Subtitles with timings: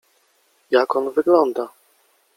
[0.71, 1.69] —Jak on wygląda!